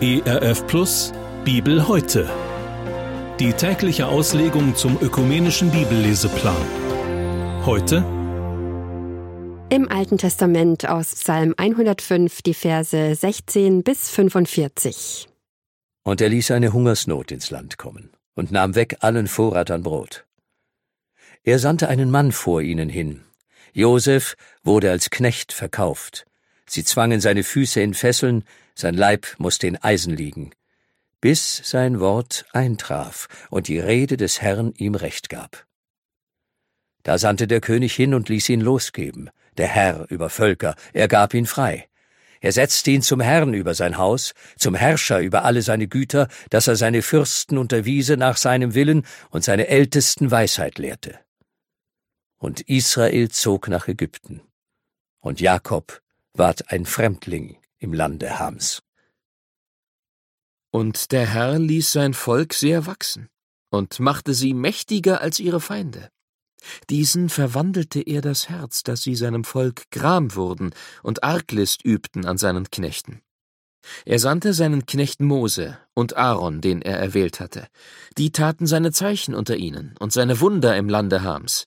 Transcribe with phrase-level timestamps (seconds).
[0.00, 1.12] ERF Plus
[1.44, 2.30] Bibel heute.
[3.40, 6.54] Die tägliche Auslegung zum ökumenischen Bibelleseplan.
[7.66, 8.04] Heute
[9.70, 15.28] im Alten Testament aus Psalm 105 die Verse 16 bis 45.
[16.04, 20.26] Und er ließ eine Hungersnot ins Land kommen und nahm weg allen Vorrat an Brot.
[21.42, 23.24] Er sandte einen Mann vor ihnen hin.
[23.72, 26.27] Josef wurde als Knecht verkauft.
[26.68, 28.44] Sie zwangen seine Füße in Fesseln,
[28.74, 30.52] sein Leib musste in Eisen liegen,
[31.20, 35.66] bis sein Wort eintraf und die Rede des Herrn ihm Recht gab.
[37.02, 41.34] Da sandte der König hin und ließ ihn losgeben, der Herr über Völker, er gab
[41.34, 41.88] ihn frei.
[42.40, 46.68] Er setzte ihn zum Herrn über sein Haus, zum Herrscher über alle seine Güter, dass
[46.68, 51.18] er seine Fürsten unterwiese nach seinem Willen und seine Ältesten Weisheit lehrte
[52.38, 54.40] und Israel zog nach Ägypten,
[55.20, 56.00] und Jakob
[56.38, 58.82] ward ein Fremdling im Lande Hams.
[60.70, 63.28] Und der Herr ließ sein Volk sehr wachsen
[63.70, 66.10] und machte sie mächtiger als ihre Feinde.
[66.90, 70.72] Diesen verwandelte er das Herz, dass sie seinem Volk gram wurden
[71.02, 73.22] und Arglist übten an seinen Knechten.
[74.04, 77.68] Er sandte seinen Knecht Mose und Aaron, den er erwählt hatte.
[78.18, 81.66] Die taten seine Zeichen unter ihnen und seine Wunder im Lande Hams,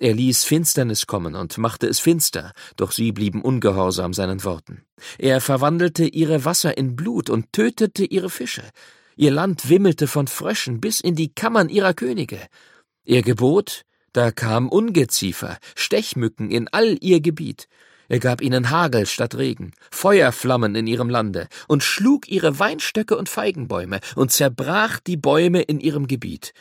[0.00, 4.82] er ließ Finsternis kommen und machte es finster, doch sie blieben ungehorsam seinen Worten.
[5.18, 8.62] Er verwandelte ihre Wasser in Blut und tötete ihre Fische.
[9.16, 12.38] Ihr Land wimmelte von Fröschen bis in die Kammern ihrer Könige.
[13.04, 13.82] Er gebot,
[14.14, 17.68] da kam Ungeziefer, Stechmücken in all ihr Gebiet.
[18.08, 23.28] Er gab ihnen Hagel statt Regen, Feuerflammen in ihrem Lande und schlug ihre Weinstöcke und
[23.28, 26.54] Feigenbäume und zerbrach die Bäume in ihrem Gebiet.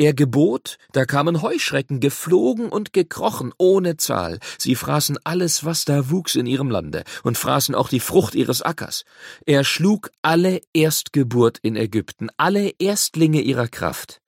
[0.00, 4.38] Er gebot, da kamen Heuschrecken geflogen und gekrochen ohne Zahl.
[4.56, 8.62] Sie fraßen alles, was da wuchs in ihrem Lande, und fraßen auch die Frucht ihres
[8.62, 9.04] Ackers.
[9.44, 14.22] Er schlug alle Erstgeburt in Ägypten, alle Erstlinge ihrer Kraft.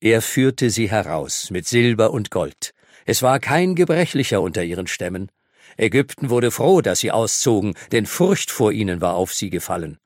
[0.00, 2.72] Er führte sie heraus mit Silber und Gold.
[3.06, 5.30] Es war kein Gebrechlicher unter ihren Stämmen.
[5.76, 10.00] Ägypten wurde froh, dass sie auszogen, denn Furcht vor ihnen war auf sie gefallen.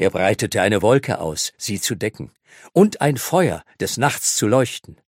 [0.00, 2.30] Er breitete eine Wolke aus, sie zu decken
[2.72, 4.98] und ein Feuer des Nachts zu leuchten.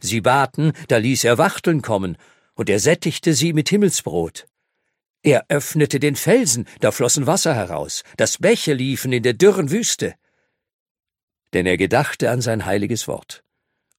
[0.00, 2.18] Sie baten, da ließ er Wachteln kommen,
[2.54, 4.48] und er sättigte sie mit Himmelsbrot.
[5.22, 10.16] Er öffnete den Felsen, da flossen Wasser heraus, das Bäche liefen in der dürren Wüste.
[11.52, 13.44] Denn er gedachte an sein heiliges Wort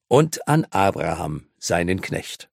[0.10, 2.51] und an Abraham, seinen Knecht.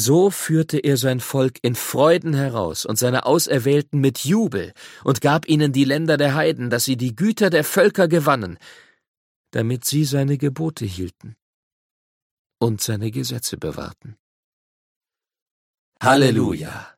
[0.00, 4.72] So führte er sein Volk in Freuden heraus und seine Auserwählten mit Jubel
[5.02, 8.58] und gab ihnen die Länder der Heiden, dass sie die Güter der Völker gewannen,
[9.50, 11.34] damit sie seine Gebote hielten
[12.60, 14.16] und seine Gesetze bewahrten.
[16.00, 16.94] Halleluja!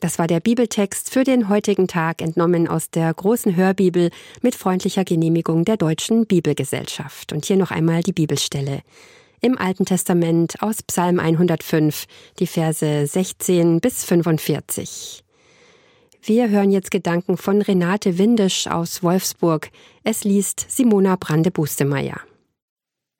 [0.00, 5.04] Das war der Bibeltext für den heutigen Tag, entnommen aus der großen Hörbibel mit freundlicher
[5.04, 7.34] Genehmigung der Deutschen Bibelgesellschaft.
[7.34, 8.82] Und hier noch einmal die Bibelstelle.
[9.40, 12.06] Im Alten Testament aus Psalm 105,
[12.40, 15.22] die Verse 16 bis 45.
[16.22, 19.70] Wir hören jetzt Gedanken von Renate Windisch aus Wolfsburg.
[20.02, 22.20] Es liest Simona Brande-Bustemeyer.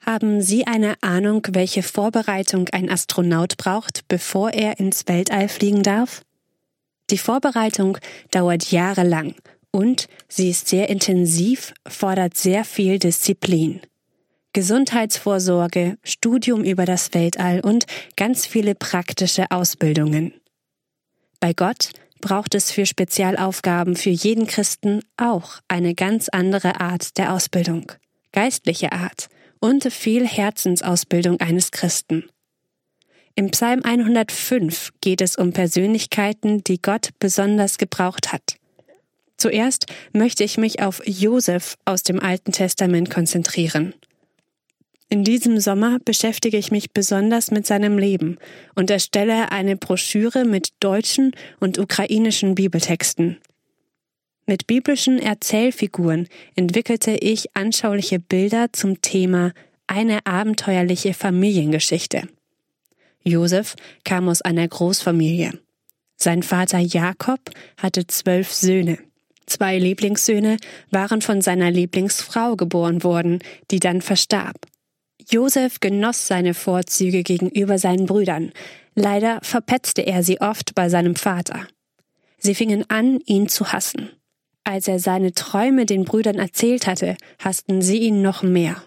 [0.05, 6.23] Haben Sie eine Ahnung, welche Vorbereitung ein Astronaut braucht, bevor er ins Weltall fliegen darf?
[7.11, 7.99] Die Vorbereitung
[8.31, 9.35] dauert jahrelang
[9.71, 13.81] und sie ist sehr intensiv, fordert sehr viel Disziplin.
[14.53, 17.87] Gesundheitsvorsorge, Studium über das Weltall und
[18.17, 20.33] ganz viele praktische Ausbildungen.
[21.41, 27.33] Bei Gott braucht es für Spezialaufgaben für jeden Christen auch eine ganz andere Art der
[27.33, 27.93] Ausbildung,
[28.33, 29.29] geistliche Art
[29.61, 32.25] und viel Herzensausbildung eines Christen.
[33.35, 38.57] Im Psalm 105 geht es um Persönlichkeiten, die Gott besonders gebraucht hat.
[39.37, 43.95] Zuerst möchte ich mich auf Josef aus dem Alten Testament konzentrieren.
[45.11, 48.37] In diesem Sommer beschäftige ich mich besonders mit seinem Leben
[48.75, 53.39] und erstelle eine Broschüre mit deutschen und ukrainischen Bibeltexten.
[54.45, 59.53] Mit biblischen Erzählfiguren entwickelte ich anschauliche Bilder zum Thema
[59.87, 62.29] eine abenteuerliche Familiengeschichte.
[63.25, 65.53] Josef kam aus einer Großfamilie.
[66.17, 67.41] Sein Vater Jakob
[67.79, 68.99] hatte zwölf Söhne.
[69.47, 70.59] Zwei Lieblingssöhne
[70.91, 73.39] waren von seiner Lieblingsfrau geboren worden,
[73.71, 74.67] die dann verstarb.
[75.31, 78.53] Josef genoss seine Vorzüge gegenüber seinen Brüdern.
[78.95, 81.67] Leider verpetzte er sie oft bei seinem Vater.
[82.39, 84.11] Sie fingen an, ihn zu hassen.
[84.65, 88.83] Als er seine Träume den Brüdern erzählt hatte, hassten sie ihn noch mehr.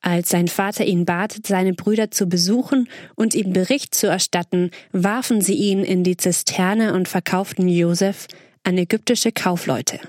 [0.00, 5.40] Als sein Vater ihn bat, seine Brüder zu besuchen und ihm Bericht zu erstatten, warfen
[5.40, 8.26] sie ihn in die Zisterne und verkauften Josef
[8.64, 10.00] an ägyptische Kaufleute.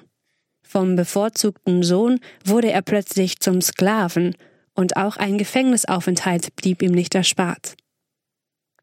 [0.63, 4.35] Vom bevorzugten Sohn wurde er plötzlich zum Sklaven,
[4.73, 7.75] und auch ein Gefängnisaufenthalt blieb ihm nicht erspart.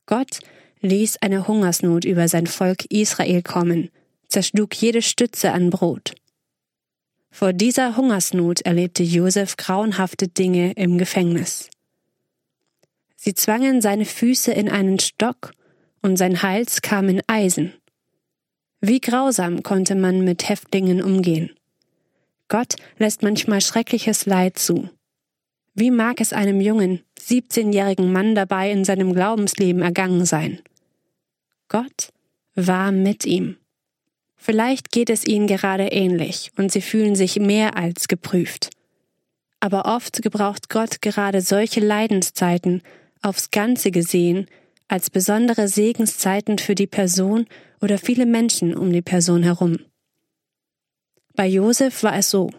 [0.06, 0.40] Gott
[0.80, 3.90] ließ eine Hungersnot über sein Volk Israel kommen,
[4.28, 6.14] zerschlug jede Stütze an Brot.
[7.30, 11.70] Vor dieser Hungersnot erlebte Josef grauenhafte Dinge im Gefängnis.
[13.16, 15.52] Sie zwangen seine Füße in einen Stock
[16.02, 17.74] und sein Hals kam in Eisen.
[18.80, 21.50] Wie grausam konnte man mit Häftlingen umgehen.
[22.48, 24.88] Gott lässt manchmal schreckliches Leid zu.
[25.74, 30.60] Wie mag es einem jungen, 17-jährigen Mann dabei in seinem Glaubensleben ergangen sein?
[31.68, 32.12] Gott
[32.54, 33.56] war mit ihm.
[34.36, 38.70] Vielleicht geht es ihnen gerade ähnlich und sie fühlen sich mehr als geprüft.
[39.60, 42.82] Aber oft gebraucht Gott gerade solche Leidenszeiten
[43.22, 44.46] aufs Ganze gesehen
[44.88, 47.46] als besondere Segenszeiten für die Person
[47.80, 49.78] oder viele Menschen um die Person herum.
[51.34, 52.50] Bei Josef war es so.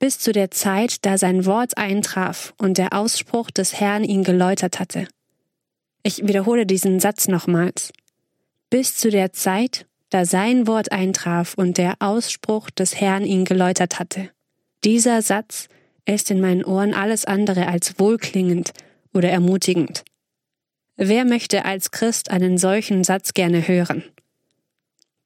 [0.00, 4.80] Bis zu der Zeit, da sein Wort eintraf und der Ausspruch des Herrn ihn geläutert
[4.80, 5.06] hatte.
[6.02, 7.92] Ich wiederhole diesen Satz nochmals.
[8.70, 13.98] Bis zu der Zeit, da sein Wort eintraf und der Ausspruch des Herrn ihn geläutert
[14.00, 14.30] hatte.
[14.84, 15.68] Dieser Satz
[16.06, 18.72] ist in meinen Ohren alles andere als wohlklingend
[19.12, 20.02] oder ermutigend.
[20.96, 24.02] Wer möchte als Christ einen solchen Satz gerne hören?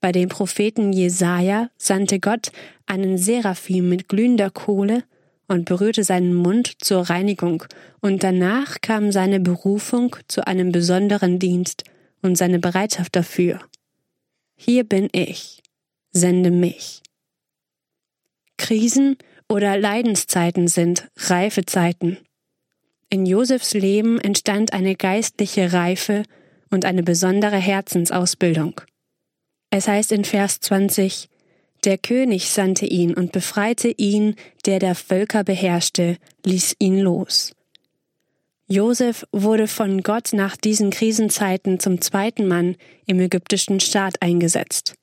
[0.05, 2.53] Bei dem Propheten Jesaja sandte Gott
[2.85, 5.03] einen Seraphim mit glühender Kohle
[5.49, 7.65] und berührte seinen Mund zur Reinigung,
[8.03, 11.85] und danach kam seine Berufung zu einem besonderen Dienst
[12.21, 13.61] und seine Bereitschaft dafür.
[14.57, 15.63] Hier bin ich,
[16.11, 17.01] sende mich.
[18.59, 19.17] Krisen
[19.49, 22.19] oder Leidenszeiten sind Reifezeiten.
[23.09, 26.25] In Josefs Leben entstand eine geistliche Reife
[26.69, 28.83] und eine besondere Herzensausbildung.
[29.77, 31.29] Es heißt in Vers 20,
[31.83, 34.37] der König sandte ihn und befreite ihn,
[34.67, 37.57] der der Völker beherrschte, ließ ihn los.
[38.69, 42.77] Josef wurde von Gott nach diesen Krisenzeiten zum zweiten Mann
[43.07, 44.95] im ägyptischen Staat eingesetzt.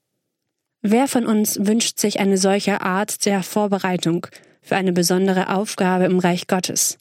[0.82, 4.28] Wer von uns wünscht sich eine solche Art der Vorbereitung
[4.62, 6.98] für eine besondere Aufgabe im Reich Gottes?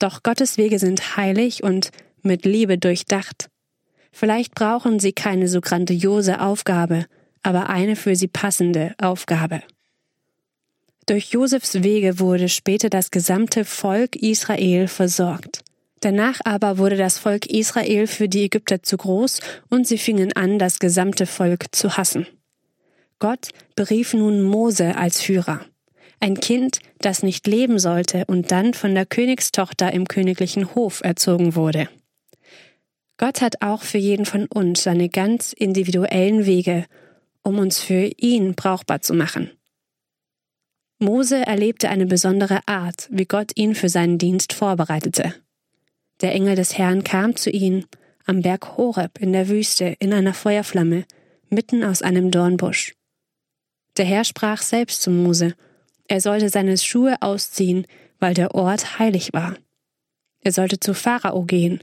[0.00, 3.48] Doch Gottes Wege sind heilig und mit Liebe durchdacht.
[4.18, 7.06] Vielleicht brauchen sie keine so grandiose Aufgabe,
[7.44, 9.62] aber eine für sie passende Aufgabe.
[11.06, 15.62] Durch Josefs Wege wurde später das gesamte Volk Israel versorgt.
[16.00, 19.38] Danach aber wurde das Volk Israel für die Ägypter zu groß
[19.70, 22.26] und sie fingen an, das gesamte Volk zu hassen.
[23.20, 25.60] Gott berief nun Mose als Führer.
[26.18, 31.54] Ein Kind, das nicht leben sollte und dann von der Königstochter im königlichen Hof erzogen
[31.54, 31.88] wurde.
[33.18, 36.86] Gott hat auch für jeden von uns seine ganz individuellen Wege,
[37.42, 39.50] um uns für ihn brauchbar zu machen.
[41.00, 45.34] Mose erlebte eine besondere Art, wie Gott ihn für seinen Dienst vorbereitete.
[46.20, 47.84] Der Engel des Herrn kam zu ihm
[48.24, 51.04] am Berg Horeb in der Wüste in einer Feuerflamme,
[51.50, 52.94] mitten aus einem Dornbusch.
[53.96, 55.54] Der Herr sprach selbst zu Mose,
[56.08, 57.86] er sollte seine Schuhe ausziehen,
[58.18, 59.56] weil der Ort heilig war.
[60.40, 61.80] Er sollte zu Pharao gehen.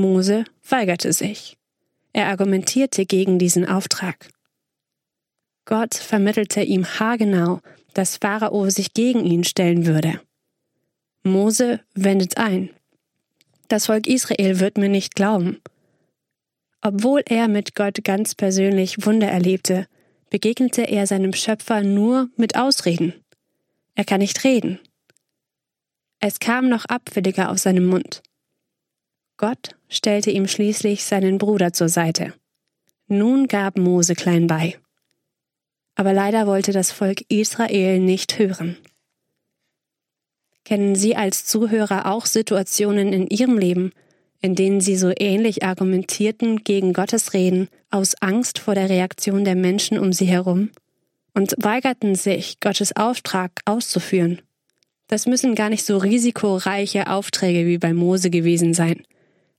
[0.00, 1.56] Mose weigerte sich.
[2.12, 4.30] Er argumentierte gegen diesen Auftrag.
[5.64, 7.60] Gott vermittelte ihm haargenau,
[7.94, 10.20] dass Pharao sich gegen ihn stellen würde.
[11.22, 12.70] Mose wendet ein.
[13.68, 15.60] Das Volk Israel wird mir nicht glauben.
[16.80, 19.86] Obwohl er mit Gott ganz persönlich Wunder erlebte,
[20.30, 23.12] begegnete er seinem Schöpfer nur mit Ausreden.
[23.94, 24.78] Er kann nicht reden.
[26.20, 28.22] Es kam noch abfälliger aus seinem Mund.
[29.38, 32.34] Gott stellte ihm schließlich seinen Bruder zur Seite.
[33.06, 34.78] Nun gab Mose klein bei
[35.98, 38.76] aber leider wollte das Volk Israel nicht hören.
[40.64, 43.90] Kennen Sie als Zuhörer auch Situationen in Ihrem Leben,
[44.40, 49.56] in denen Sie so ähnlich argumentierten gegen Gottes Reden aus Angst vor der Reaktion der
[49.56, 50.70] Menschen um Sie herum
[51.34, 54.40] und weigerten sich, Gottes Auftrag auszuführen?
[55.08, 59.02] Das müssen gar nicht so risikoreiche Aufträge wie bei Mose gewesen sein,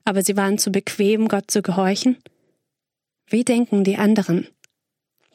[0.04, 2.16] aber sie waren zu bequem, Gott zu gehorchen?
[3.26, 4.48] Wie denken die anderen?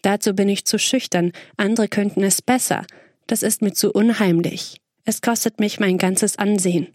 [0.01, 2.85] Dazu bin ich zu schüchtern, andere könnten es besser.
[3.27, 4.77] Das ist mir zu unheimlich.
[5.03, 6.93] Es kostet mich mein ganzes Ansehen.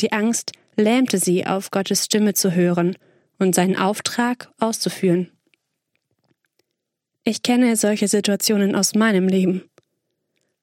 [0.00, 2.96] Die Angst lähmte sie, auf Gottes Stimme zu hören
[3.38, 5.30] und seinen Auftrag auszuführen.
[7.24, 9.62] Ich kenne solche Situationen aus meinem Leben.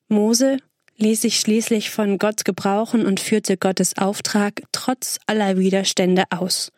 [0.10, 0.58] Mose
[1.00, 6.72] ließ sich schließlich von Gott gebrauchen und führte Gottes Auftrag trotz aller Widerstände aus.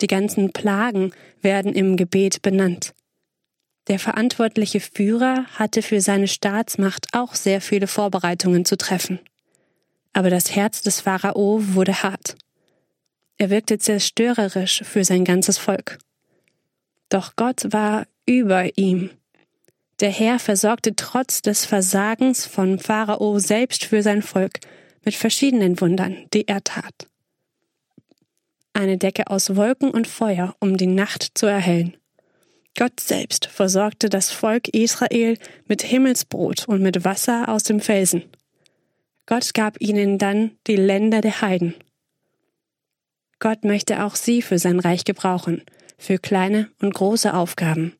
[0.00, 2.94] Die ganzen Plagen werden im Gebet benannt.
[3.88, 9.20] Der verantwortliche Führer hatte für seine Staatsmacht auch sehr viele Vorbereitungen zu treffen.
[10.12, 12.36] Aber das Herz des Pharao wurde hart.
[13.38, 15.98] Er wirkte zerstörerisch für sein ganzes Volk.
[17.08, 19.10] Doch Gott war über ihm.
[20.00, 24.60] Der Herr versorgte trotz des Versagens von Pharao selbst für sein Volk
[25.04, 27.08] mit verschiedenen Wundern, die er tat.
[28.74, 31.96] Eine Decke aus Wolken und Feuer, um die Nacht zu erhellen.
[32.76, 38.24] Gott selbst versorgte das Volk Israel mit Himmelsbrot und mit Wasser aus dem Felsen.
[39.24, 41.74] Gott gab ihnen dann die Länder der Heiden.
[43.38, 45.62] Gott möchte auch sie für sein Reich gebrauchen,
[45.96, 47.94] für kleine und große Aufgaben.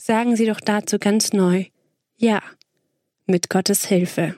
[0.00, 1.66] Sagen Sie doch dazu ganz neu
[2.16, 2.40] Ja,
[3.26, 4.36] mit Gottes Hilfe.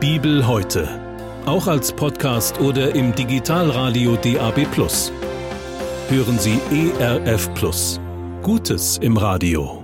[0.00, 0.88] Bibel heute.
[1.46, 4.66] Auch als Podcast oder im Digitalradio DAB.
[6.08, 7.50] Hören Sie ERF
[8.42, 9.81] Gutes im Radio.